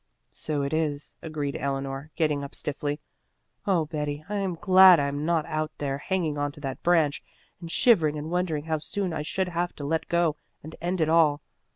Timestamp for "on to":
6.39-6.59